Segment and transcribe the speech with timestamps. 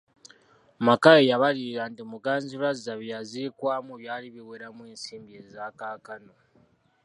[0.85, 6.33] Mackay yabalirira nti Muganzirwazza bye yaziikwamu byali biweramu ensimbi eza kaakano.